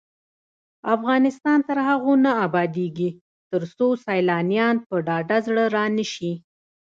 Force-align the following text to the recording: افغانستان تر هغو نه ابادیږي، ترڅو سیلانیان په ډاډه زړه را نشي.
افغانستان 0.95 1.59
تر 1.67 1.77
هغو 1.87 2.13
نه 2.25 2.31
ابادیږي، 2.45 3.09
ترڅو 3.51 3.87
سیلانیان 4.05 4.75
په 4.87 4.95
ډاډه 5.07 5.37
زړه 5.47 5.63
را 5.75 5.85
نشي. 5.97 6.33